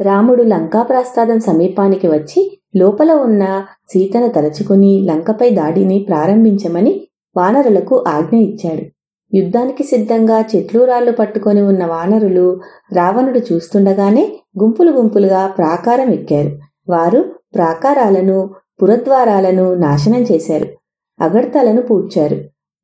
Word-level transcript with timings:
రాముడు 0.00 0.42
లంకాప్రాస్తాదం 0.42 1.40
సమీపానికి 1.40 2.08
వచ్చి 2.08 2.58
లోపల 2.76 3.12
ఉన్న 3.12 3.64
సీతను 3.88 4.28
తలచుకుని 4.28 5.06
లంకపై 5.08 5.50
దాడిని 5.50 6.06
ప్రారంభించమని 6.08 7.08
వానరులకు 7.36 8.04
ఆజ్ఞ 8.08 8.36
ఇచ్చాడు. 8.36 8.82
యుద్ధానికి 9.36 9.82
సిద్ధంగా 9.82 10.44
చెట్లు 10.56 10.84
రాళ్ళు 10.84 11.12
పట్టుకొని 11.12 11.60
ఉన్న 11.60 11.84
వానరులు 11.86 12.60
రావణుడు 12.92 13.40
చూస్తుండగానే 13.52 14.40
గుంపులు 14.62 14.90
గుంపులుగా 14.90 15.46
ప్రాకారం 15.46 16.08
ఎక్కారు. 16.08 16.58
వారు 16.88 17.34
ప్రాకారాలను 17.54 18.50
పురద్వారాలను 18.82 19.74
నాశనం 19.74 20.22
చేశారు. 20.22 20.66
అగడ్తలను 21.20 21.82
పూడ్చారు. 21.82 22.36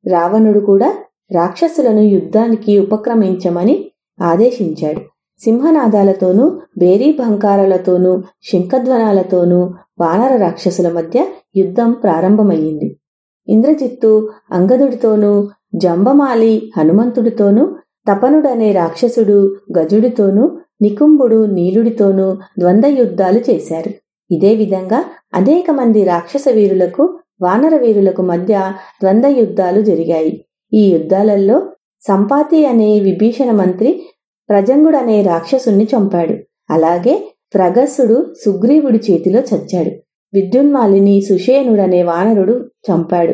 రావణుడు 0.09 0.59
కూడా 0.59 0.95
రాక్షసులను 1.31 1.99
యుద్ధానికి 1.99 2.79
ఉపక్రమించమని 2.79 3.91
ఆదేశించాడు. 4.21 5.12
సింహనాదాలతోనూ 5.39 6.45
భంకారాలతోనూ 7.19 8.23
శంఖధ్వనాలతోనూ 8.51 9.73
వానర 9.99 10.35
రాక్షసుల 10.35 10.91
మధ్య 10.91 11.25
యుద్ధం 11.55 11.91
ప్రారంభమయ్యింది. 11.91 12.97
ఇంద్రజిత్తు 13.47 14.29
అంగదుడితోనూ 14.51 15.47
జంబమాలి 15.75 16.71
హనుమంతుడితోనూ 16.77 17.63
తపనుడనే 18.07 18.71
రాక్షసుడు 18.71 19.55
గజుడితోనూ 19.77 20.43
నికుంభుడు 20.81 21.45
నీలుడితోనూ 21.45 22.37
ద్వంద్వ 22.59 22.89
యుద్ధాలు 22.89 23.39
చేశారు. 23.49 23.91
ఇదే 24.31 24.55
విధంగా 24.55 25.03
అనేక 25.33 25.71
మంది 25.71 26.03
రాక్షస 26.03 26.45
వీరులకు 26.51 27.03
వానర 27.41 27.75
వీరులకు 27.77 28.21
మధ్య 28.21 28.53
ద్వంద్వ 29.01 29.29
యుద్ధాలు 29.39 29.81
జరిగాయి. 29.81 30.45
ఈ 30.73 30.83
యుద్ధాలలో 30.93 31.57
సంపాతి 32.03 32.65
అనే 32.65 32.99
విభీషణ 32.99 33.51
మంత్రి 33.51 34.03
ప్రజంగుడనే 34.49 35.21
రాక్షసుణ్ణి 35.21 35.87
చంపాడు. 35.97 36.35
అలాగే 36.69 37.33
ప్రగస్సుడు 37.53 38.33
సుగ్రీవుడి 38.45 38.99
చేతిలో 39.11 39.39
చచ్చాడు. 39.39 39.91
విద్యున్మాలిని 40.33 41.21
సుషేనుడనే 41.21 42.03
వానరుడు 42.03 42.69
చంపాడు. 42.91 43.33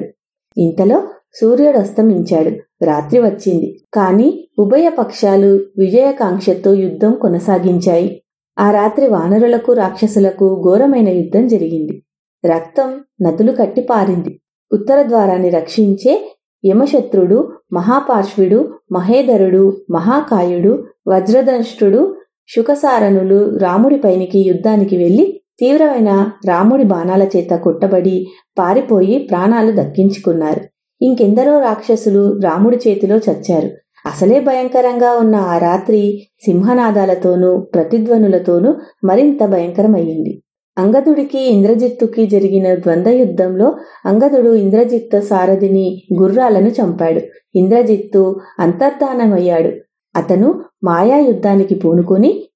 ఇంతలో 0.58 1.02
సూర్యుడు 1.42 1.78
అస్తమించాడు 1.78 2.50
రాత్రి 2.86 3.20
వచ్చింది. 3.20 3.82
కాని 3.94 4.48
ఉభయ 4.60 4.90
పక్షాలు 4.90 5.60
విజయకాంక్షతో 5.78 6.74
యుద్ధం 6.74 7.14
కొనసాగించాయి. 7.14 8.24
ఆ 8.60 8.72
రాత్రి 8.72 9.08
వానరులకు 9.08 9.74
రాక్షసులకు 9.74 10.62
ఘోరమైన 10.64 11.10
యుద్ధం 11.10 11.48
జరిగింది. 11.48 12.04
రక్తం 12.46 13.00
నదులు 13.22 13.52
కట్టి 13.52 13.82
పారింది. 13.82 14.42
ఉత్తర 14.74 15.04
ద్వారాన్ని 15.04 15.50
రక్షించే 15.50 16.36
యమశత్రుడు 16.66 17.54
మహాపార్శ్వుడు 17.74 18.74
మహేధరుడు 18.92 19.82
మహాకాయుడు 19.92 20.84
వజ్రదంష్టుడు 21.08 22.16
శుకసారణులు 22.56 23.58
రాముడి 23.58 23.98
పైనికి 23.98 24.40
యుద్ధానికి 24.40 24.98
వెళ్ళి 24.98 25.42
తీవ్రమైన 25.60 26.32
రాముడి 26.48 26.84
బాణాల 26.84 27.24
చేత 27.24 27.50
కొట్టబడి 27.50 28.28
పారిపోయి 28.60 29.28
ప్రాణాలు 29.32 29.72
దక్కించుకున్నారు. 29.72 30.62
ఇంకెందరో 31.02 31.60
రాక్షసులు 31.60 32.40
రాముడి 32.40 32.78
చేతిలో 32.88 33.18
చచ్చారు. 33.18 33.70
అసలే 34.06 34.40
భయంకరంగా 34.40 35.12
ఉన్న 35.12 35.36
ఆ 35.36 35.58
రాత్రి 35.58 36.28
సింహనాదాలతోనూ 36.46 37.58
ప్రతిధ్వనులతోనూ 37.60 38.74
మరింత 39.04 39.46
భయంకరమయ్యింది. 39.46 40.44
అంగదుడికి 40.78 41.40
ఇంద్రజిత్తుకి 41.40 42.28
జరిగిన 42.28 42.76
ద్వంద్వ 42.76 43.12
యుద్ధంలో 43.12 43.76
అంగదుడు 44.06 44.56
ఇంద్రజిత్తు 44.56 45.22
సారథిని 45.22 46.04
గుర్రాలను 46.14 46.68
చంపాడు. 46.68 47.22
ఇంద్రజిత్తు 47.56 48.40
అంతర్ధానమయ్యాడు. 48.60 49.72
అతను 50.16 50.62
మాయా 50.84 51.18
యుద్ధానికి 51.18 51.76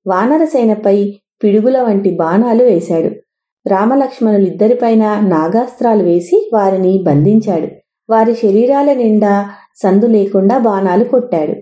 వానరసేనపై 0.07 1.13
పిడుగుల 1.43 1.81
వంటి 1.81 2.09
బాణాలు 2.09 2.63
వేశాడు. 2.63 3.11
రామలక్ష్మణులిద్దరిపైన 3.67 5.19
నాగాస్త్రాలు 5.23 6.03
వేసి 6.03 6.49
వారిని 6.53 7.03
బంధించాడు. 7.03 7.67
వారి 8.09 8.33
శరీరాల 8.33 8.94
నిండా 8.94 9.50
సందు 9.75 10.05
లేకుండా 10.05 10.57
బాణాలు 10.57 11.03
కొట్టాడు. 11.03 11.53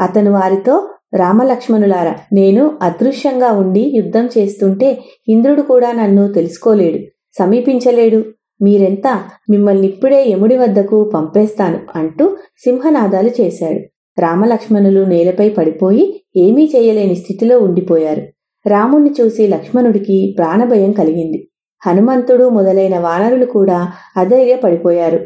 అతను 0.00 0.32
వారితో 0.32 0.88
రామలక్ష్మణులారా 1.14 2.14
నేను 2.32 2.78
అదృశ్యంగా 2.82 3.52
ఉండి 3.52 3.80
యుద్ధం 3.80 4.28
చేస్తుంటే 4.38 4.98
ఇంద్రుడు 5.28 5.62
కూడా 5.62 5.92
నన్ను 5.92 6.32
తెలుసుకోలేడు 6.32 6.98
సమీపించలేడు. 7.38 8.24
మీరెంత 8.62 9.06
మిమ్మల్ని 9.50 9.86
ఇప్పుడే 9.86 10.24
యముడి 10.28 10.56
వద్దకు 10.56 11.10
పంపేస్తాను 11.14 11.78
అంటూ 11.94 12.36
సింహనాదాలు 12.64 13.30
చేశాడు. 13.40 13.93
రామలక్ష్మణులు 14.18 15.04
నేలపై 15.04 15.48
పడిపోయి 15.48 16.24
ఏమీ 16.36 16.70
చేయలేని 16.76 17.14
స్థితిలో 17.14 17.58
ఉండిపోయారు. 17.58 18.22
రాముణ్ణి 18.66 19.10
చూసి 19.20 19.48
లక్ష్మణుడికి 19.48 20.34
ప్రాణభయం 20.38 20.92
కలిగింది. 20.92 21.48
హనుమంతుడు 21.86 22.48
మొదలైన 22.48 22.98
వానరులు 22.98 23.46
కూడా 23.46 23.92
అధైర్యపడిపోయారు. 24.16 25.20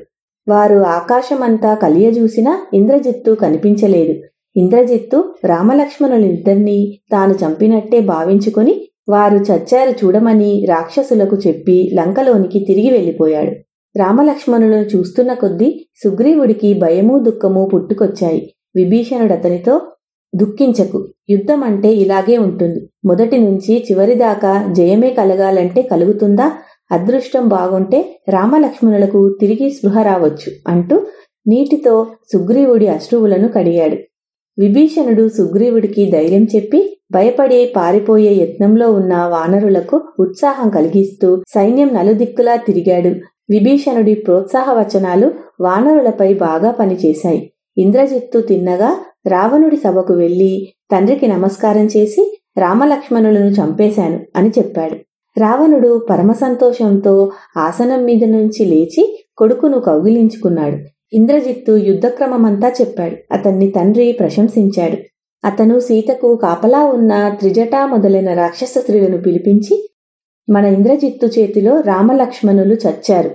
వారు 0.49 0.78
ఆకాశమంతా 0.78 1.75
కలియజూసినా 1.75 2.59
ఇంద్రజిత్తు 2.75 3.32
కనిపించలేదు. 3.32 4.15
ఇంద్రజిత్తు 4.56 5.34
రామలక్ష్మణులిద్దరినీ 5.44 6.99
తాను 7.12 7.34
చంపినట్టే 7.34 8.00
భావించుకుని 8.00 8.88
వారు 9.09 9.37
చచ్చారు 9.37 9.91
చూడమని 9.91 10.66
రాక్షసులకు 10.69 11.37
చెప్పి 11.37 11.91
లంకలోనికి 11.94 12.59
తిరిగి 12.59 12.91
వెళ్ళిపోయాడు 12.91 13.53
రామలక్ష్మణులను 13.99 14.87
చూస్తున్న 14.97 15.32
కొద్దీ 15.32 15.87
సుగ్రీవుడికి 16.05 16.75
భయమూ 16.75 17.19
దుఃఖమూ 17.19 17.66
పుట్టుకొచ్చాయి. 17.66 18.55
విభీషణుడు 18.78 19.33
అతనితో 19.33 19.81
దుఃఖించకు 20.34 21.09
యుద్ధం 21.31 21.65
అంటే 21.65 21.89
ఇలాగే 21.93 22.37
ఉంటుంది. 22.39 22.81
మొదటి 23.05 23.39
నుంచి 23.39 23.72
చివరిదాకా 23.91 24.53
జయమే 24.72 25.11
కలగాలంటే 25.11 25.83
కలుగుతుందా? 25.83 26.53
అదృష్టం 26.93 27.49
బాగుంటే 27.49 28.21
రామలక్ష్మణులకు 28.28 29.21
తిరిగి 29.41 29.71
స్పృహ 29.71 30.03
రావచ్చు 30.03 30.50
అంటూ 30.69 30.97
నీటితో 31.47 32.06
సుగ్రీవుడి 32.33 32.87
అశ్రువులను 32.88 33.49
కడిగాడు. 33.49 33.97
విభీషణుడు 34.59 35.28
సుగ్రీవుడికి 35.28 36.11
ధైర్యం 36.11 36.44
చెప్పి 36.56 36.81
భయపడి 37.12 37.72
పారిపోయే 37.77 38.33
యత్నంలో 38.34 38.93
ఉన్న 38.93 39.17
వానరులకు 39.25 40.00
ఉత్సాహం 40.21 40.69
కలిగిస్తూ 40.71 41.28
సైన్యం 41.49 41.91
నలుదిక్కులా 41.94 42.56
తిరిగాడు. 42.56 43.11
విభీషణుడి 43.50 44.15
ప్రోత్సాహ 44.15 44.72
వచనాలు 44.72 45.33
వానరులపై 45.61 46.34
బాగా 46.34 46.71
పనిచేశాయి. 46.71 47.53
ఇంద్రజిత్తు 47.78 48.39
తిన్నగా 48.41 48.97
రావణుడి 49.27 49.77
సభకు 49.77 50.15
వెళ్ళి 50.15 50.69
తండ్రికి 50.93 51.27
నమస్కారం 51.28 51.87
చేసి 51.87 52.39
రామలక్ష్మణులను 52.59 53.50
చంపేశాను 53.50 54.21
అని 54.37 54.50
చెప్పాడు. 54.59 54.94
రావణుడు 55.41 56.06
పరమసంతోషంతో 56.11 57.33
ఆసనం 57.56 58.05
మీద 58.05 58.25
నుంచి 58.25 58.65
లేచి 58.65 59.25
కొడుకును 59.38 59.81
కౌగిలించుకున్నాడు. 59.81 60.77
ఇంద్రజిత్తు 61.12 61.72
యుద్ధక్రమమంతా 61.72 62.69
చెప్పాడు. 62.81 63.17
అతన్ని 63.33 63.71
తండ్రి 63.71 64.12
ప్రశంసించాడు. 64.12 64.97
అతను 65.44 65.81
సీతకు 65.81 66.37
కాపలా 66.37 66.84
ఉన్న 66.84 67.28
త్రిజటా 67.28 67.87
మొదలైన 67.87 68.34
రాక్షస 68.34 68.78
స్త్రీలను 68.78 69.19
పిలిపించి 69.19 69.88
మన 70.50 70.65
ఇంద్రజిత్తు 70.65 71.27
చేతిలో 71.27 71.81
రామలక్ష్మణులు 71.81 72.75
చచ్చారు. 72.75 73.31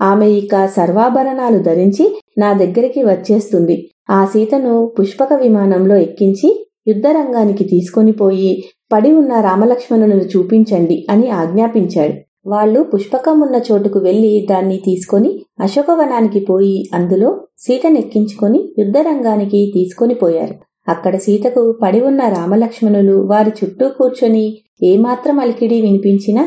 ఆమె 0.00 0.26
ఇక 0.32 0.54
సర్వాభరణాలు 0.76 1.58
ధరించి 1.58 2.04
నా 2.38 2.50
దగ్గరికి 2.52 3.00
వచ్చేస్తుంది. 3.04 3.76
ఆ 4.10 4.20
సీతను 4.24 4.74
పుష్పక 4.98 5.32
విమానంలో 5.42 5.96
ఎక్కించి 5.96 6.48
యుద్ధరంగానికి 6.88 7.64
తీసుకొని 7.64 8.12
పోయి 8.12 8.52
పడి 8.92 9.10
ఉన్న 9.12 9.32
రామలక్ష్మణులను 9.40 10.26
చూపించండి 10.32 10.96
అని 11.10 11.26
ఆజ్ఞాపించాడు. 11.30 12.14
వాళ్ళు 12.46 12.80
పుష్పకం 12.92 13.36
ఉన్న 13.40 13.56
చోటుకు 13.68 13.98
వెళ్ళి 13.98 14.32
దాన్ని 14.50 14.78
తీసుకొని 14.78 15.30
అశోకవనానికి 15.60 16.40
పోయి 16.40 16.78
అందులో 16.94 17.30
సీతనెక్కించుకొని 17.58 18.60
యుద్ధరంగానికి 18.78 19.60
తీసుకొని 19.74 20.14
పోయారు. 20.14 20.54
అక్కడ 20.88 21.14
సీతకు 21.16 21.62
పడి 21.82 22.00
ఉన్న 22.00 22.22
రామలక్ష్మణులు 22.28 23.16
వారి 23.26 23.52
చుట్టూ 23.58 23.86
కూర్చొని 23.88 24.44
ఏమాత్రం 24.82 25.36
అలికిడి 25.40 25.78
వినిపించినా 25.80 26.42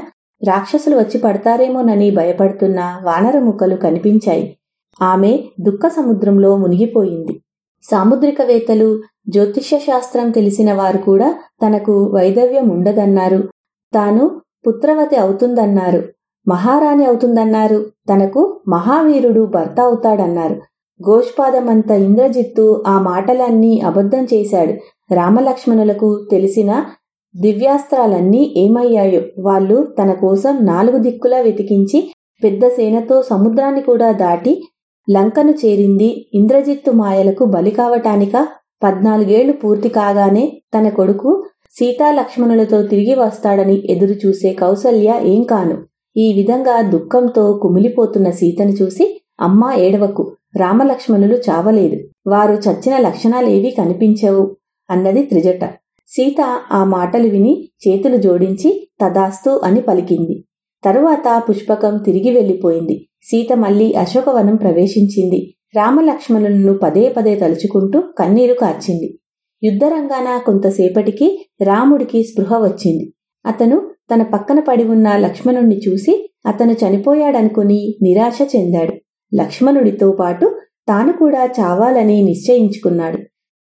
రాక్షసులు 0.47 0.97
వచ్చి 0.97 1.19
పడతారేమోనని 1.19 2.11
భయపడుతున్న 2.11 2.99
వానర 3.03 3.39
ముక్కలు 3.39 3.75
కనిపించాయి. 3.75 4.57
ఆమె 5.01 5.39
దుఃఖ 5.61 5.87
సముద్రంలో 5.87 6.57
మునిగిపోయింది. 6.57 7.41
సాముద్రికవేత్తలు 7.91 9.01
జ్యోతిష్య 9.29 9.79
శాస్త్రం 9.79 10.29
తెలిసిన 10.29 10.73
వారు 10.73 10.97
కూడా 10.97 11.35
తనకు 11.65 12.11
వైదవ్యం 12.15 12.69
ఉండదన్నారు. 12.69 13.49
తాను 13.93 14.41
పుత్రవతి 14.67 15.15
అవుతుందన్నారు. 15.15 16.03
మహారాణి 16.47 17.05
అవుతుందన్నారు. 17.05 17.85
తనకు 18.13 18.61
మహావీరుడు 18.67 19.45
భర్త 19.45 19.79
అవుతాడన్నారు. 19.79 20.61
గోష్పాదమంత 21.09 21.91
ఇంద్రజిత్తు 21.91 22.83
ఆ 22.87 23.01
మాటలన్నీ 23.01 23.79
అబద్ధం 23.79 24.23
చేశాడు. 24.33 24.73
రామలక్ష్మణులకు 25.13 26.27
తెలిసిన 26.31 26.85
దివ్యాస్త్రాలన్నీ 27.35 28.53
ఏమయ్యాయో 28.57 29.21
వాళ్ళు 29.39 29.93
తన 30.01 30.13
కోసం 30.13 30.65
నాలుగు 30.65 30.97
దిక్కులా 30.97 31.37
వెతికించి 31.37 32.13
పెద్ద 32.43 32.67
సేనతో 32.67 33.21
సముద్రాన్ని 33.21 33.81
కూడా 33.81 34.11
దాటి 34.11 34.63
లంకను 35.07 35.51
చేరింది 35.51 36.27
ఇంద్రజిత్తు 36.33 36.91
మాయలకు 36.91 37.45
బలి 37.45 37.71
కావటానిక 37.71 38.47
పద్నాలుగేళ్ళు 38.83 39.53
పూర్తి 39.53 39.89
కాగానే 39.89 40.61
తన 40.77 40.89
కొడుకు 40.89 41.45
సీతాలక్ష్మణులతో 41.71 42.83
తిరిగి 42.83 43.15
వస్తాడని 43.15 43.75
ఎదురు 43.89 44.15
చూసే 44.25 44.53
కౌసల్య 44.53 45.19
ఏం 45.23 45.43
కాను. 45.43 45.77
ఈ 46.17 46.33
విధంగా 46.33 46.81
దుఃఖంతో 46.81 47.53
కుమిలిపోతున్న 47.53 48.29
సీతను 48.29 48.71
చూసి 48.71 49.05
అమ్మా 49.39 49.73
ఏడవకు. 49.75 50.23
రామలక్ష్మణులు 50.57 51.37
చావలేదు. 51.49 51.97
వారు 52.27 52.53
చచ్చిన 52.53 52.97
లక్షణాలేవీ 52.97 53.69
కనిపించవు 53.69 54.43
అన్నది 54.89 55.23
త్రిజట. 55.23 55.63
సీత 56.07 56.61
ఆ 56.71 56.83
మాటలు 56.83 57.27
విని 57.27 57.69
చేతులు 57.87 58.17
జోడించి 58.17 58.89
తదాస్తు 59.01 59.61
అని 59.63 59.81
పలికింది. 59.81 60.43
తరువాత 60.85 61.43
పుష్పకం 61.49 61.97
తిరిగి 61.97 62.31
వెళ్ళిపోయింది 62.31 63.07
సీత 63.23 63.53
మళ్ళీ 63.53 63.93
అశోకవనం 63.93 64.55
ప్రవేశించింది. 64.55 65.53
రామలక్ష్మణులను 65.75 66.77
పదే 66.77 67.09
పదే 67.09 67.35
తలుచుకుంటూ 67.35 68.01
కన్నీరు 68.17 68.53
కార్చింది. 68.53 69.19
యుద్ధరంగాన 69.63 70.41
కొంతసేపటికి 70.45 71.45
రాముడికి 71.61 72.23
స్పృహ 72.23 72.57
వచ్చింది. 72.57 73.13
అతను 73.45 73.91
తన 74.13 74.23
పక్కన 74.23 74.59
పడి 74.59 74.83
ఉన్న 74.83 75.17
లక్ష్మణుణ్ణి 75.17 75.81
చూసి 75.87 76.29
అతను 76.45 76.71
చనిపోయాడనుకుని 76.71 77.95
నిరాశ 78.03 78.39
చెందాడు. 78.55 78.93
లక్ష్మణుడితో 79.35 80.11
పాటు 80.11 80.59
తాను 80.87 81.13
కూడా 81.13 81.49
చావాలని 81.59 82.23
నిశ్చయించుకున్నాడు. 82.23 83.17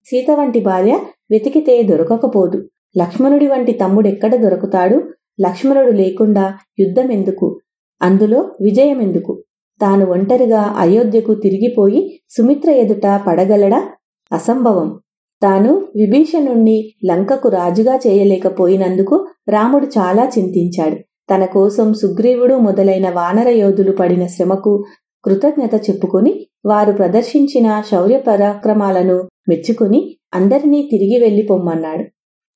సీత 0.06 0.32
వంటి 0.32 0.60
భార్య 0.60 1.00
వెతికితే 1.32 1.84
దొరకకపోదు. 1.84 2.70
లక్ష్మణుడి 2.98 3.48
వంటి 3.48 3.72
తమ్ముడెక్కడ 3.72 4.36
దొరుకుతాడు? 4.36 4.96
లక్ష్మణుడు 5.42 5.92
లేకుండా 5.92 6.54
యుద్ధమెందుకు? 6.80 7.60
అందులో 8.02 8.52
విజయమెందుకు? 8.62 9.44
తాను 9.82 10.06
ఒంటరిగా 10.06 10.62
అయోధ్యకు 10.78 11.34
తిరిగిపోయి 11.34 12.20
సుమిత్ర 12.30 12.72
ఎదుట 12.72 13.22
పడగలడా? 13.28 13.90
అసంభవం. 14.32 15.00
తాను 15.44 15.86
విభీషణుణ్ణి 15.96 16.92
లంకకు 17.06 17.50
రాజుగా 17.50 17.96
చేయలేకపోయినందుకు 17.96 19.28
రాముడు 19.50 19.86
చాలా 19.86 20.32
చింతించాడు. 20.40 20.96
తన 21.36 21.46
కోసం 21.46 21.94
సుగ్రీవుడు 21.94 22.56
మొదలైన 22.56 23.10
వానర 23.10 23.50
యోధులు 23.50 23.92
పడిన 23.92 24.28
శ్రమకు 24.28 24.86
కృతజ్ఞత 25.26 25.76
చెప్పుకుని 25.90 26.48
వారు 26.66 26.92
ప్రదర్శించిన 26.92 27.84
శౌర్య 27.92 28.18
పరాక్రమాలను 28.18 29.30
మెచ్చుకుని 29.50 30.18
అందరినీ 30.34 30.88
తిరిగి 30.92 31.20
వెళ్ళి 31.20 31.42
పొమ్మన్నాడు 31.42 32.06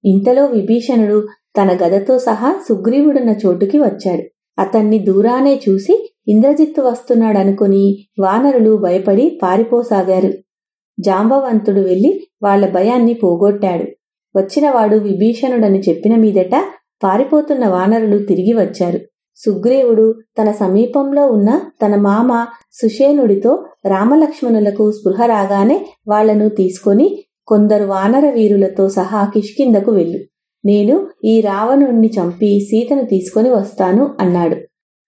ఇంతలో 0.05 0.45
విభీషణుడు 0.45 1.27
తన 1.57 1.69
గదతో 1.73 2.19
సహా 2.19 2.55
సుగ్రీవుడున్న 2.69 3.35
చోటుకి 3.45 3.79
వచ్చాడు. 3.79 4.23
అతన్ని 4.59 4.99
దూరానే 4.99 5.61
చూసి 5.69 6.13
ఇంద్రజిత్తు 6.27 6.81
వస్తున్నాడనుకుని 6.81 8.05
వానరులు 8.19 8.77
భయపడి 8.77 9.39
పారిపోసాగారు. 9.43 10.33
జాంబవంతుడు 10.99 11.81
వెళ్ళి 11.81 12.27
వాళ్ళ 12.43 12.69
భయాన్ని 12.69 13.13
పోగొట్టాడు. 13.13 13.85
వచ్చినవాడు 14.35 14.95
విభీషణుడని 14.95 15.79
చెప్పిన 15.79 16.15
మీదట 16.15 16.55
పారిపోతున్న 17.03 17.67
వానరులు 17.67 18.17
తిరిగి 18.25 18.53
వచ్చారు. 18.53 18.99
సుగ్రీవుడు 19.45 20.07
తన 20.39 20.51
సమీపంలో 20.51 21.23
ఉన్న 21.27 21.49
తన 21.81 21.95
మామ 21.95 22.31
సుషేనుడితో 22.71 23.51
రామలక్ష్మణులకు 23.85 24.91
స్పృహ 24.91 25.25
రాగానే 25.25 25.77
వాళ్ళను 26.07 26.47
తీసుకొని 26.49 27.07
కొందరు 27.47 27.85
వానర 27.85 28.25
వీరులతో 28.29 28.89
సహా 28.89 29.21
కిష్కిందకు 29.33 29.91
వెళ్ళు. 29.91 30.19
నేను 30.63 30.95
ఈ 31.23 31.41
రావణుణ్ణి 31.41 32.09
చంపి 32.17 32.49
సీతను 32.59 33.03
తీసుకొని 33.03 33.49
వస్తాను 33.49 34.03
అన్నాడు. 34.19 34.57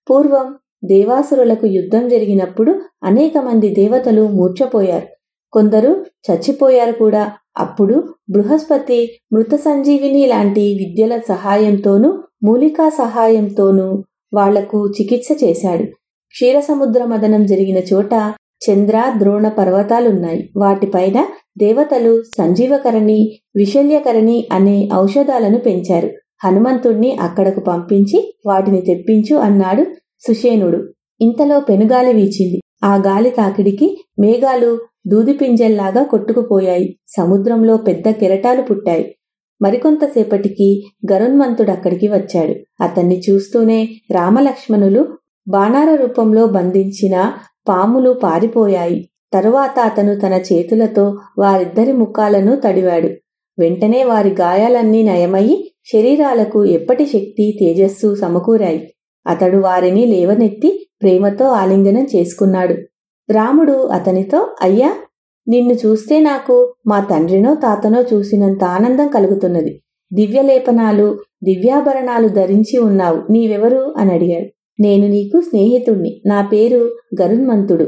పూర్వం 0.10 0.48
దేవాసురులకు 0.84 1.66
యుద్ధం 1.68 2.04
జరిగినప్పుడు 2.10 2.72
అనేక 3.04 3.38
మంది 3.38 3.70
దేవతలు 3.70 4.24
మూర్ఛపోయారు. 4.28 5.08
కొందరు 5.54 5.92
చచ్చిపోయారు 6.28 6.92
కూడా. 6.92 7.24
అప్పుడు 7.58 7.96
బృహస్పతి 8.30 9.00
మృత 9.34 9.56
సంజీవిని 9.56 10.24
లాంటి 10.26 10.64
విద్యల 10.80 11.14
సహాయంతోనూ 11.28 12.10
మూలికా 12.44 12.90
సహాయంతోనూ 12.90 13.88
వాళ్ళకు 14.34 14.88
చికిత్స 15.02 15.44
చేశాడు. 15.44 15.84
క్షీరసముద్ర 16.32 17.06
మదనం 17.06 17.46
జరిగిన 17.46 17.78
చోట 17.94 18.14
చంద్ర 18.62 19.14
ద్రోణ 19.18 19.48
పర్వతాలున్నాయి. 19.48 20.50
వాటిపైన 20.58 21.26
దేవతలు 21.58 22.24
సంజీవకరణి 22.38 23.40
విశల్యకరణి 23.56 24.48
అనే 24.52 24.90
ఔషధాలను 24.94 25.58
పెంచారు. 25.58 26.10
హనుమంతుణ్ణి 26.44 27.18
అక్కడకు 27.22 27.60
పంపించి 27.60 28.34
వాటిని 28.46 28.82
తెప్పించు 28.82 29.36
అన్నాడు 29.36 29.86
సుషేనుడు 30.28 30.80
ఇంతలో 31.22 31.60
పెనుగాలి 31.60 32.14
వీచింది. 32.14 32.62
ఆ 32.84 32.96
గాలి 32.96 33.30
తాకిడికి 33.30 34.04
మేఘాలు 34.20 34.80
దూదిపింజల్లాగా 35.08 36.04
కొట్టుకుపోయాయి. 36.04 37.00
సముద్రంలో 37.08 37.78
పెద్ద 37.78 38.10
కెరటాలు 38.10 38.62
పుట్టాయి. 38.62 39.16
మరికొంతసేపటికి 39.62 40.92
గరున్మంతుడు 41.12 41.72
అక్కడికి 41.72 42.08
వచ్చాడు. 42.08 42.84
అతన్ని 42.84 43.22
చూస్తూనే 43.30 43.90
రామలక్ష్మణులు 44.12 45.08
బాణార 45.48 45.96
రూపంలో 45.96 46.48
బంధించిన 46.48 47.34
పాములు 47.70 48.12
పారిపోయాయి. 48.24 49.10
తరువాత 49.34 49.80
అతను 49.80 50.16
తన 50.16 50.42
చేతులతో 50.54 51.18
వారిద్దరి 51.38 51.94
ముఖాలను 51.94 52.56
తడివాడు. 52.56 53.10
వెంటనే 53.60 54.04
వారి 54.04 54.30
గాయాలన్నీ 54.30 55.04
నయమయ్యి 55.04 55.72
శరీరాలకు 55.94 56.66
ఎప్పటి 56.66 57.06
శక్తి 57.06 57.58
తేజస్సు 57.60 58.16
సమకూరాయి. 58.16 58.94
అతడు 59.28 59.58
వారిని 59.58 60.06
లేవనెత్తి 60.06 60.88
ప్రేమతో 61.02 61.46
ఆలింగనం 61.46 62.08
చేసుకున్నాడు. 62.16 62.74
రాముడు 63.32 63.72
అతనితో 63.72 64.48
అయ్యా 64.62 64.96
నిన్ను 65.48 65.74
చూస్తే 65.74 66.20
నాకు 66.20 66.74
మా 66.88 67.00
తండ్రినో 67.00 67.56
తాతనో 67.56 68.02
చూసినంత 68.02 68.64
ఆనందం 68.64 69.08
కలుగుతున్నది. 69.08 69.82
దివ్యలేపనాలు 70.14 71.20
దివ్యాభరణాలు 71.44 72.28
ధరించి 72.28 72.80
ఉన్నావు. 72.80 73.32
నీవెవరు? 73.32 73.94
అని 73.98 74.14
అడిగాడు. 74.14 74.48
నేను 74.80 75.08
నీకు 75.08 75.42
స్నేహితుణ్ణి. 75.42 76.22
నా 76.26 76.42
పేరు 76.42 76.96
గరున్మంతుడు. 77.22 77.88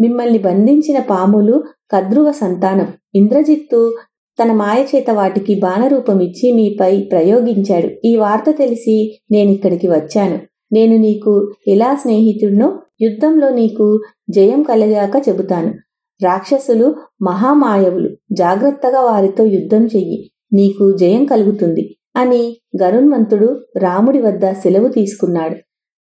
మిమ్మల్ని 0.00 0.38
బంధించిన 0.38 0.98
పాములు 0.98 1.64
కద్రువ 1.90 2.32
సంతానం. 2.32 2.88
ఇంద్రజిత్తు 3.14 3.96
తన 4.42 4.52
మాయచేత 4.52 5.10
వాటికి 5.10 5.54
బాణరూపమిచ్చి 5.54 6.52
మీపై 6.52 7.00
ప్రయోగించాడు. 7.00 7.88
ఈ 8.04 8.16
వార్త 8.16 8.50
తెలిసి 8.50 9.18
నేనిక్కడికి 9.30 9.88
వచ్చాను. 9.88 10.38
నేను 10.72 10.96
నీకు 10.96 11.52
ఎలా 11.68 11.94
స్నేహితుడినో 11.94 12.78
యుద్ధంలో 13.00 13.48
నీకు 13.48 14.00
జయం 14.30 14.62
కలిగాక 14.62 15.28
చెబుతాను. 15.28 15.74
రాక్షసులు 16.22 16.94
మహామాయవులు. 17.22 18.10
జాగ్రత్తగా 18.32 19.00
వారితో 19.00 19.44
యుద్ధం 19.44 19.86
చెయ్యి. 19.86 20.30
నీకు 20.52 20.96
జయం 20.96 21.24
కలుగుతుంది 21.24 21.96
అని 22.16 22.56
గరుణ్మంతుడు 22.82 23.48
రాముడి 23.76 24.22
వద్ద 24.22 24.50
సెలవు 24.52 24.88
తీసుకున్నాడు. 24.88 25.56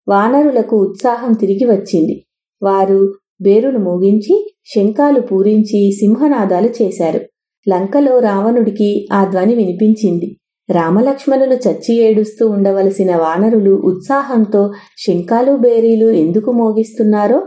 వానరులకు 0.08 0.76
ఉత్సాహం 0.76 1.32
తిరిగి 1.32 1.66
వచ్చింది. 1.70 2.26
వారు 2.62 3.14
బేరును 3.42 3.78
మోగించి 3.78 4.54
శంఖాలు 4.64 5.20
పూరించి 5.20 5.92
సింహనాదాలు 5.92 6.70
చేశారు. 6.82 7.20
లంకలో 7.66 8.18
రావణుడికి 8.18 9.08
ఆ 9.12 9.25
ధ్వని 9.25 9.54
వినిపించింది. 9.54 10.37
రామలక్ష్మణులు 10.70 11.54
చచ్చి 11.54 11.94
ఏడుస్తూ 11.94 12.49
ఉండవలసిన 12.49 13.16
వానరులు 13.16 13.70
ఉత్సాహంతో 13.70 14.73
శంఖాలు 14.99 15.52
బేరీలు 15.56 16.11
ఎందుకు 16.11 16.52
మోగిస్తున్నారో 16.52 17.46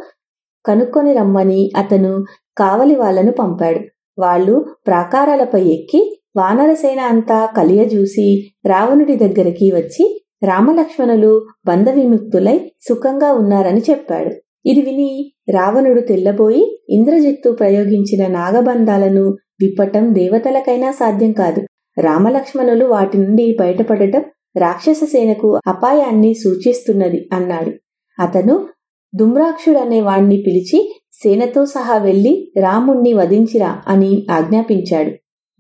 కనుక్కొని 0.66 1.14
రమ్మని 1.14 1.72
అతను 1.78 2.26
కావలి 2.60 2.96
వాళ్ళను 2.96 3.32
పంపాడు. 3.32 3.80
వాళ్ళు 4.22 4.66
ప్రాకారాలపై 4.88 5.62
ఎక్కి 5.62 6.22
వానరసేన 6.38 7.00
అంతా 7.00 7.46
కలియజూసి 7.46 8.52
రావణుడి 8.66 9.16
దగ్గరికి 9.16 9.72
వచ్చి 9.72 10.22
రామలక్ష్మణులు 10.44 11.48
బంధవిముక్తులై 11.68 12.72
సుఖంగా 12.90 13.34
ఉన్నారని 13.34 13.82
చెప్పాడు. 13.90 14.32
ఇది 14.66 14.82
విని 14.82 15.34
రావణుడు 15.50 16.02
తెల్లబోయి 16.02 16.86
ఇంద్రజిత్తు 16.90 17.52
ప్రయోగించిన 17.52 18.28
నాగబంధాలను 18.28 19.30
విప్పటం 19.62 20.16
దేవతలకైనా 20.16 20.92
సాధ్యం 20.92 21.32
కాదు. 21.32 21.62
రామలక్ష్మణులు 22.02 22.86
వాటి 22.86 23.18
నుండి 23.18 23.58
బయటపడటం 23.60 24.24
రాక్షస 24.58 25.00
సేనకు 25.04 25.60
అపాయాన్ని 25.68 26.34
సూచిస్తున్నది 26.34 27.30
అన్నాడు. 27.34 27.72
అతను 28.22 28.68
దుమ్రాక్షుడనే 29.16 30.02
వాణ్ణి 30.02 30.38
పిలిచి 30.48 30.99
సేనతో 31.24 31.66
సహా 31.66 31.98
వెళ్ళి 31.98 32.52
రాముణ్ణి 32.58 33.14
వధించిరా 33.14 33.82
అని 33.88 34.28
ఆజ్ఞాపించాడు. 34.32 35.12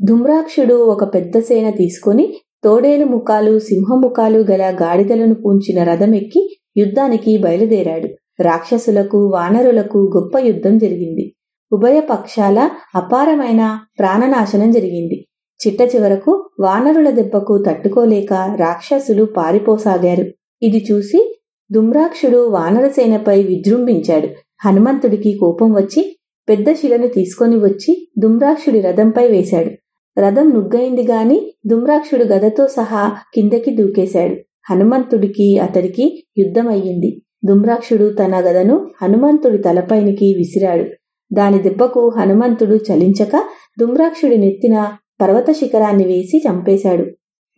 ధుమ్రాక్షుడు 0.05 0.75
ఒక 0.75 1.13
పెద్ద 1.13 1.39
సేన 1.39 1.69
తీసుకుని 1.69 2.37
తోడేలు 2.63 3.05
ముఖాలు 3.05 3.59
సింహముఖాలు 3.59 4.39
గల 4.39 4.77
గాడిదలను 4.81 5.33
పూంచిన 5.33 5.83
రథమెక్కి 5.83 6.57
యుద్ధానికి 6.77 7.37
బయలుదేరాడు. 7.37 8.07
రాక్షసులకు 8.43 9.27
వానరులకు 9.27 10.11
గొప్ప 10.17 10.37
యుద్ధం 10.37 10.77
జరిగింది. 10.77 11.35
ఉభయ 11.71 11.99
పక్షాల 11.99 12.69
అపారమైన 12.95 13.79
ప్రాణనాశనం 13.99 14.71
జరిగింది. 14.71 15.25
చిట్ట 15.59 15.95
చివరకు 15.95 16.49
వానరుల 16.59 17.09
దెబ్బకు 17.09 17.63
తట్టుకోలేక 17.67 18.33
రాక్షసులు 18.33 19.25
పారిపోసాగారు. 19.25 20.25
ఇది 20.61 20.85
చూసి 20.91 21.35
దుమ్రాక్షుడు 21.71 22.47
వానరసేనపై 22.47 23.43
విజృంభించాడు. 23.43 24.27
హనుమంతుడికి 24.65 25.37
కోపం 25.37 25.73
వచ్చి 25.73 26.15
పెద్ద 26.49 26.73
శిలను 26.73 27.07
తీసుకొని 27.07 27.55
వచ్చి 27.55 28.07
దుమ్రాక్షుడి 28.19 28.81
రథంపై 28.81 29.27
వేశాడు. 29.27 29.71
రథం 30.19 30.49
నుగ్గైంది 30.49 31.03
గాని 31.03 31.53
దుమ్రాక్షుడు 31.67 32.23
గదతో 32.23 32.67
సహా 32.67 33.11
కిందకి 33.35 33.71
దూకేశాడు. 33.71 34.35
హనుమంతుడికి 34.69 35.59
అతడికి 35.59 36.23
యుద్ధమయ్యింది 36.37 37.21
దుమ్రాక్షుడు 37.45 38.09
తన 38.09 38.39
గదను 38.39 38.91
హనుమంతుడి 39.01 39.57
తలపైనికి 39.57 40.35
విసిరాడు. 40.37 40.85
దాని 41.33 41.59
దెబ్బకు 41.59 42.09
హనుమంతుడు 42.17 42.75
చలించక 42.75 43.43
దుమ్రాక్షుడి 43.79 44.37
నెత్తిన 44.37 44.91
పర్వత 45.21 45.51
శిఖరాన్ని 45.51 46.03
వేసి 46.03 46.41
చంపేశాడు. 46.49 47.05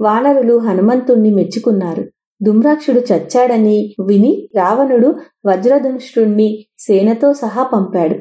వానరులు 0.01 0.57
హనుమంతుణ్ణి 0.57 1.31
మెచ్చుకున్నారు. 1.33 2.10
దుమ్రాక్షుడు 2.43 2.99
చచ్చాడని 2.99 3.95
విని 4.07 4.49
రావణుడు 4.55 5.15
వజ్రధనుష్ఠుణ్ణి 5.45 6.65
సేనతో 6.79 7.33
సహా 7.33 7.63
పంపాడు. 7.63 8.15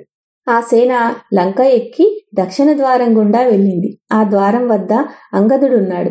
ఆ 0.50 0.60
సేన 0.60 1.14
లంక 1.34 1.60
ఎక్కి 1.60 2.24
దక్షిణ 2.34 2.72
ద్వారం 2.72 3.18
గుండా 3.18 3.40
వెళ్ళింది. 3.42 3.98
ఆ 4.12 4.24
ద్వారం 4.24 4.68
వద్ద 4.68 4.92
అంగదుడున్నాడు. 5.34 6.10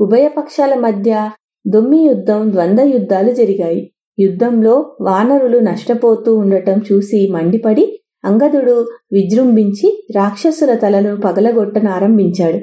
ఉభయ 0.00 0.28
పక్షాల 0.28 0.74
మధ్య 0.74 1.30
దొమ్మి 1.68 2.06
యుద్ధం 2.06 2.52
ద్వంద్వ 2.52 2.84
యుద్ధాలు 2.84 3.32
జరిగాయి. 3.32 3.92
యుద్ధంలో 4.18 4.96
వానరులు 5.00 5.58
నష్టపోతూ 5.58 6.36
ఉండటం 6.36 6.80
చూసి 6.92 7.28
మండిపడి 7.30 8.00
అంగదుడు 8.24 8.86
విజృంభించి 9.12 10.06
రాక్షసుల 10.16 10.74
తలను 10.74 11.16
పగలగొట్టనారంభించాడు 11.16 12.58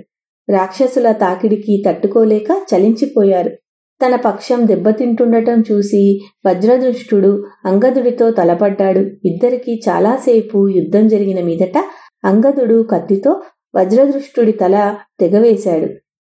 రాక్షసుల 0.51 1.11
తాకిడికి 1.11 1.83
తట్టుకోలేక 1.87 2.47
చలించిపోయారు. 2.51 3.51
తన 4.01 4.15
పక్షం 4.15 4.67
దెబ్బతింటుండటం 4.67 5.63
చూసి 5.71 6.19
వజ్రదృష్టుడు 6.45 7.43
అంగదుడితో 7.65 8.31
తలపడ్డాడు. 8.31 8.99
ఇద్దరికీ 8.99 9.81
చాలాసేపు 9.89 10.67
యుద్ధం 10.67 11.07
జరిగిన 11.07 11.45
మీదట 11.45 11.77
అంగదుడు 12.25 12.83
కత్తితో 12.83 13.41
వజ్రదృష్టుడి 13.75 14.51
తల 14.51 14.95
తెగవేశాడు. 15.19 15.87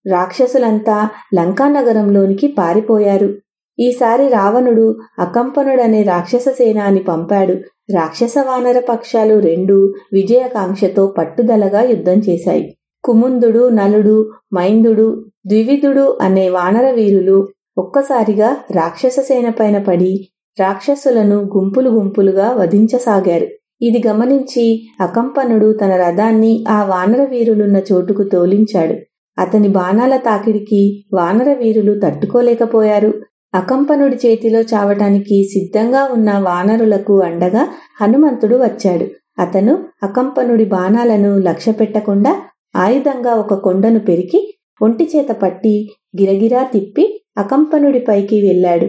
రాక్షసులంతా 0.09 1.09
లంకానగరంలోనికి 1.35 2.47
పారిపోయారు. 2.47 3.33
ఈసారి 3.79 4.27
రావణుడు 4.27 4.99
అకంపనుడనే 5.19 6.03
రాక్షస 6.03 6.49
సేనాని 6.49 6.99
పంపాడు. 6.99 7.53
రాక్షస 7.95 8.33
వానర 8.37 8.79
పక్షాలు 8.89 9.39
రెండు 9.39 9.93
విజయకాంక్షతో 10.13 11.07
పట్టుదలగా 11.17 11.81
యుద్ధం 11.81 12.19
చేశాయి. 12.19 12.77
కుముందుడు 13.03 13.69
నలుడు 13.69 14.31
మైందుడు 14.53 15.25
ద్వివిధుడు 15.45 16.17
అనే 16.21 16.49
వానర 16.49 16.91
వీరులు 16.91 17.47
ఒక్కసారిగా 17.77 18.57
రాక్షస 18.71 19.19
సేనపైన 19.19 19.77
పడి 19.77 20.29
రాక్షసులను 20.59 21.35
గుంపులు 21.35 21.89
గుంపులుగా 21.89 22.49
వధించసాగారు. 22.51 23.47
ఇది 23.81 24.07
గమనించి 24.07 24.65
అకంపనుడు 25.01 25.73
తన 25.73 25.95
రథాన్ని 25.95 26.65
ఆ 26.69 26.83
వానర 26.83 27.23
వీరులున్న 27.23 27.81
చోటుకు 27.91 28.23
తోలించాడు. 28.23 28.95
అతని 29.39 29.67
బాణాల 29.67 30.17
తాకిడికి 30.17 31.05
వానర 31.13 31.53
వీరులు 31.53 31.99
తట్టుకోలేకపోయారు. 31.99 33.13
అకంపనుడి 33.53 34.15
చేతిలో 34.15 34.59
చావటానికి 34.61 35.43
సిద్ధంగా 35.43 36.03
ఉన్న 36.11 36.31
వానరులకు 36.37 37.21
అండగా 37.21 37.67
హనుమంతుడు 38.01 38.55
వచ్చాడు. 38.55 39.05
అతను 39.39 39.73
అకంపనుడి 40.03 40.65
బాణాలను 40.65 41.37
లక్ష్యపెట్టకుండా 41.37 42.41
ఆయుధంగా 42.75 43.33
ఒక 43.33 43.53
కొండను 43.53 43.99
పెరికి 43.99 44.39
ఒంటి 44.83 45.09
చేత 45.15 45.31
పట్టి 45.31 45.89
గిరగిరా 46.21 46.63
తిప్పి 46.63 47.21
అకంపనుడిపైకి 47.37 48.47
వెళ్ళాడు. 48.47 48.87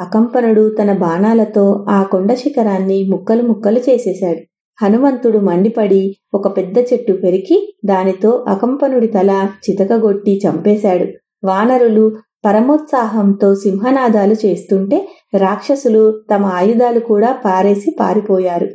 అకంపనుడు 0.00 0.76
తన 0.82 0.92
బాణాలతో 0.92 1.86
ఆ 1.88 2.02
కొండ 2.02 2.34
శిఖరాన్ని 2.34 3.08
ముక్కలు 3.10 3.42
ముక్కలు 3.42 3.78
చేసేశాడు. 3.78 4.40
హనుమంతుడు 4.78 5.38
మండిపడి 5.38 6.16
ఒక 6.34 6.56
పెద్ద 6.56 6.78
చెట్టు 6.78 7.12
పెరికి 7.12 7.72
దానితో 7.84 8.44
అకంపనుడి 8.48 9.06
తల 9.06 9.48
చితకగొట్టి 9.64 10.40
చంపేశాడు. 10.48 11.06
వానరులు 11.44 12.04
పరమోత్సాహంతో 12.44 13.54
సింహనాదాలు 13.54 14.34
చేస్తుంటే 14.46 15.08
రాక్షసులు 15.38 16.20
తమ 16.34 16.44
ఆయుధాలు 16.44 17.00
కూడా 17.00 17.32
పారేసి 17.44 17.96
పారిపోయారు. 18.00 18.68